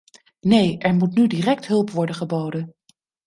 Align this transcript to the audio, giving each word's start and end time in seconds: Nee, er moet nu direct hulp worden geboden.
Nee, 0.39 0.77
er 0.77 0.93
moet 0.93 1.13
nu 1.15 1.27
direct 1.27 1.67
hulp 1.67 1.89
worden 1.89 2.15
geboden. 2.15 2.75